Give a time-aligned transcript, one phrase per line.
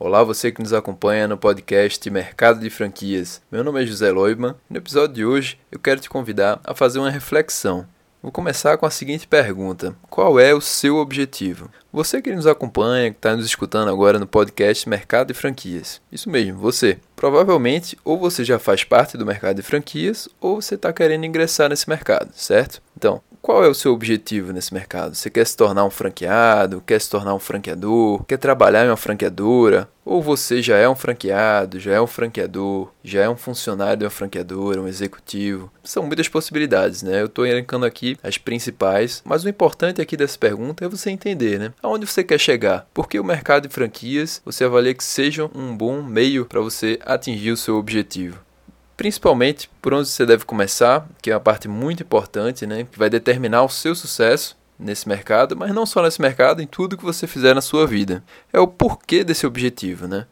[0.00, 3.42] Olá, você que nos acompanha no podcast Mercado de Franquias.
[3.50, 6.72] Meu nome é José Loiban e no episódio de hoje eu quero te convidar a
[6.72, 7.84] fazer uma reflexão.
[8.22, 11.68] Vou começar com a seguinte pergunta: Qual é o seu objetivo?
[11.92, 16.00] Você que nos acompanha, que está nos escutando agora no podcast Mercado de Franquias.
[16.12, 16.98] Isso mesmo, você.
[17.16, 21.68] Provavelmente, ou você já faz parte do mercado de franquias, ou você está querendo ingressar
[21.68, 22.80] nesse mercado, certo?
[22.96, 25.14] Então, qual é o seu objetivo nesse mercado?
[25.14, 26.82] Você quer se tornar um franqueado?
[26.86, 28.22] Quer se tornar um franqueador?
[28.24, 29.88] Quer trabalhar em uma franqueadora?
[30.04, 34.04] Ou você já é um franqueado, já é um franqueador, já é um funcionário de
[34.04, 35.72] uma franqueadora, um executivo?
[35.82, 37.22] São muitas possibilidades, né?
[37.22, 41.58] Eu estou elencando aqui as principais, mas o importante aqui dessa pergunta é você entender,
[41.58, 41.72] né?
[41.82, 42.86] Aonde você quer chegar?
[42.92, 47.52] Porque o mercado de franquias você avalia que seja um bom meio para você atingir
[47.52, 48.46] o seu objetivo
[48.98, 53.08] principalmente por onde você deve começar, que é uma parte muito importante, né, que vai
[53.08, 57.24] determinar o seu sucesso nesse mercado, mas não só nesse mercado, em tudo que você
[57.28, 58.24] fizer na sua vida.
[58.52, 60.26] É o porquê desse objetivo, né?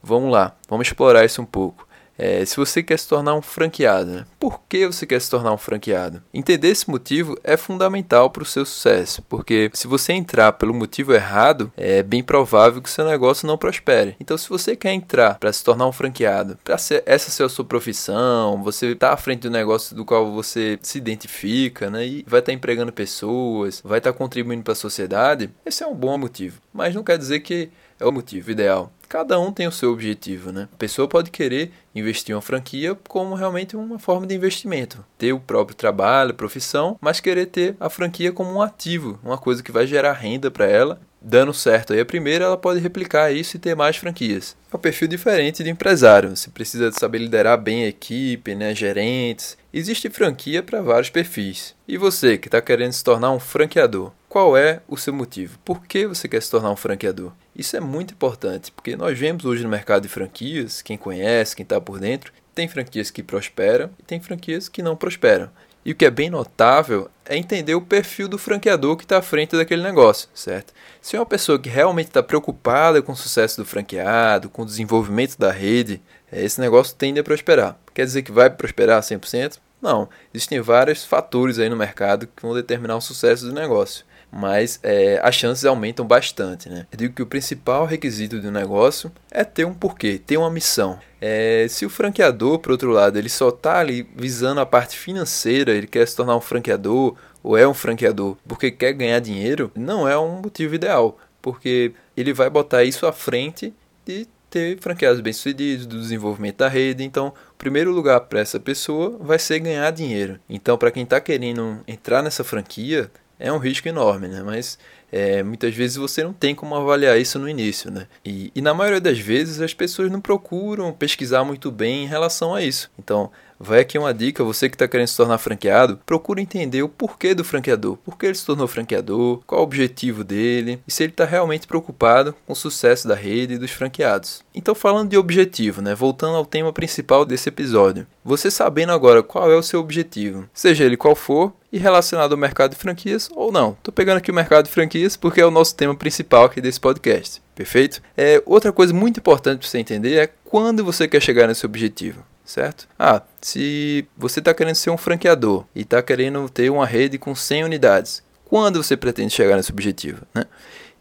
[0.00, 1.86] Vamos lá, vamos explorar isso um pouco.
[2.18, 4.24] É, se você quer se tornar um franqueado, né?
[4.38, 6.22] por que você quer se tornar um franqueado?
[6.32, 11.12] Entender esse motivo é fundamental para o seu sucesso, porque se você entrar pelo motivo
[11.14, 14.16] errado, é bem provável que seu negócio não prospere.
[14.20, 17.64] Então, se você quer entrar para se tornar um franqueado, para essa ser a sua
[17.64, 22.06] profissão, você está à frente do negócio do qual você se identifica, né?
[22.06, 25.86] E vai estar tá empregando pessoas, vai estar tá contribuindo para a sociedade, esse é
[25.86, 26.60] um bom motivo.
[26.72, 28.92] Mas não quer dizer que é o motivo ideal.
[29.12, 30.70] Cada um tem o seu objetivo, né?
[30.72, 35.38] A pessoa pode querer investir uma franquia como realmente uma forma de investimento, ter o
[35.38, 39.86] próprio trabalho, profissão, mas querer ter a franquia como um ativo, uma coisa que vai
[39.86, 43.76] gerar renda para ela dando certo aí a primeira, ela pode replicar isso e ter
[43.76, 44.56] mais franquias.
[44.72, 46.36] É um perfil diferente de empresário.
[46.36, 49.56] Você precisa saber liderar bem a equipe, né, gerentes.
[49.72, 51.74] Existe franquia para vários perfis.
[51.86, 55.58] E você que está querendo se tornar um franqueador, qual é o seu motivo?
[55.64, 57.32] Por que você quer se tornar um franqueador?
[57.54, 61.64] Isso é muito importante, porque nós vemos hoje no mercado de franquias, quem conhece, quem
[61.64, 65.50] está por dentro, tem franquias que prosperam e tem franquias que não prosperam.
[65.84, 69.22] E o que é bem notável é entender o perfil do franqueador que está à
[69.22, 70.72] frente daquele negócio, certo?
[71.00, 74.66] Se é uma pessoa que realmente está preocupada com o sucesso do franqueado, com o
[74.66, 76.00] desenvolvimento da rede,
[76.30, 77.76] é, esse negócio tende a prosperar.
[77.92, 79.58] Quer dizer que vai prosperar 100%?
[79.80, 80.08] Não.
[80.32, 85.20] Existem vários fatores aí no mercado que vão determinar o sucesso do negócio mas é,
[85.22, 86.70] as chances aumentam bastante.
[86.70, 86.86] Né?
[86.90, 90.50] Eu digo que o principal requisito de um negócio é ter um porquê, ter uma
[90.50, 90.98] missão.
[91.20, 95.72] É, se o franqueador, por outro lado, ele só está ali visando a parte financeira,
[95.72, 100.08] ele quer se tornar um franqueador ou é um franqueador porque quer ganhar dinheiro, não
[100.08, 103.74] é um motivo ideal, porque ele vai botar isso à frente
[104.06, 107.02] de ter franqueados bem-sucedidos, do desenvolvimento da rede.
[107.02, 110.38] Então, o primeiro lugar para essa pessoa vai ser ganhar dinheiro.
[110.48, 113.10] Então, para quem está querendo entrar nessa franquia,
[113.42, 114.40] é um risco enorme, né?
[114.42, 114.78] Mas
[115.10, 118.06] é, muitas vezes você não tem como avaliar isso no início, né?
[118.24, 122.54] E, e na maioria das vezes as pessoas não procuram pesquisar muito bem em relação
[122.54, 122.88] a isso.
[122.96, 123.30] Então,
[123.62, 127.32] vai aqui uma dica, você que está querendo se tornar franqueado, procura entender o porquê
[127.32, 131.12] do franqueador, por que ele se tornou franqueador, qual o objetivo dele e se ele
[131.12, 134.42] está realmente preocupado com o sucesso da rede e dos franqueados.
[134.52, 139.50] Então, falando de objetivo, né, voltando ao tema principal desse episódio, você sabendo agora qual
[139.50, 143.50] é o seu objetivo, seja ele qual for, e relacionado ao mercado de franquias ou
[143.50, 143.70] não.
[143.70, 146.78] Estou pegando aqui o mercado de franquias porque é o nosso tema principal aqui desse
[146.78, 147.40] podcast.
[147.54, 148.02] Perfeito?
[148.14, 152.22] É, outra coisa muito importante para você entender é quando você quer chegar nesse objetivo
[152.44, 152.88] certo?
[152.98, 157.34] Ah, se você está querendo ser um franqueador e está querendo ter uma rede com
[157.34, 160.26] 100 unidades, quando você pretende chegar nesse objetivo?
[160.34, 160.44] Né?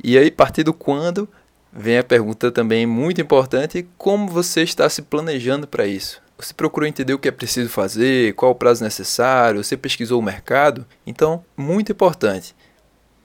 [0.03, 1.28] E aí, a partir do quando,
[1.72, 6.22] vem a pergunta também muito importante: como você está se planejando para isso?
[6.38, 10.24] Você procurou entender o que é preciso fazer, qual o prazo necessário, você pesquisou o
[10.24, 10.88] mercado?
[11.06, 12.56] Então, muito importante.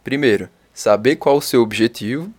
[0.04, 2.30] Primeiro, saber qual o seu objetivo,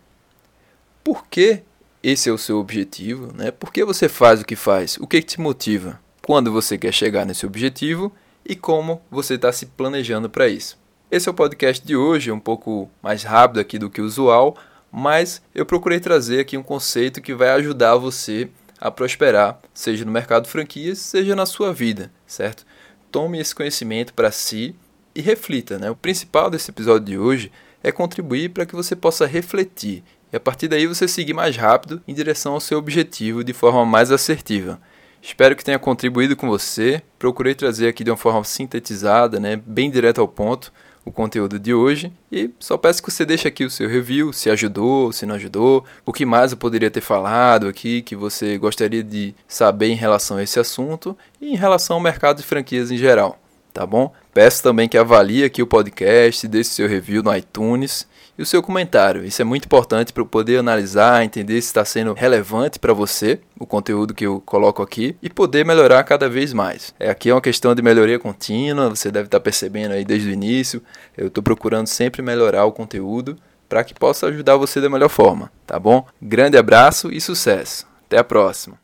[1.04, 1.64] por que
[2.04, 3.52] esse é o seu objetivo, né?
[3.52, 4.98] Por que você faz o que faz?
[4.98, 6.00] O que te motiva?
[6.26, 8.14] Quando você quer chegar nesse objetivo
[8.46, 10.78] e como você está se planejando para isso.
[11.10, 14.56] Esse é o podcast de hoje, um pouco mais rápido aqui do que o usual,
[14.92, 20.12] mas eu procurei trazer aqui um conceito que vai ajudar você a prosperar, seja no
[20.12, 22.66] mercado franquias, seja na sua vida, certo?
[23.12, 24.76] Tome esse conhecimento para si
[25.16, 25.90] e reflita, né?
[25.90, 27.52] O principal desse episódio de hoje
[27.82, 32.02] é contribuir para que você possa refletir e a partir daí você seguir mais rápido
[32.08, 34.80] em direção ao seu objetivo de forma mais assertiva.
[35.22, 37.02] Espero que tenha contribuído com você.
[37.18, 40.72] Procurei trazer aqui de uma forma sintetizada, né, bem direto ao ponto,
[41.04, 42.12] o conteúdo de hoje.
[42.32, 45.84] E só peço que você deixe aqui o seu review, se ajudou, se não ajudou,
[46.06, 50.38] o que mais eu poderia ter falado aqui que você gostaria de saber em relação
[50.38, 53.40] a esse assunto e em relação ao mercado de franquias em geral.
[53.78, 54.12] Tá bom?
[54.34, 58.64] Peço também que avalie aqui o podcast, deixe seu review no iTunes e o seu
[58.64, 59.24] comentário.
[59.24, 63.40] Isso é muito importante para eu poder analisar, entender se está sendo relevante para você
[63.60, 66.92] o conteúdo que eu coloco aqui e poder melhorar cada vez mais.
[67.00, 70.30] É, aqui é uma questão de melhoria contínua, você deve estar tá percebendo aí desde
[70.30, 70.82] o início.
[71.16, 73.38] Eu estou procurando sempre melhorar o conteúdo
[73.70, 76.04] para que possa ajudar você da melhor forma, tá bom?
[76.20, 77.86] Grande abraço e sucesso.
[78.08, 78.80] Até a próxima.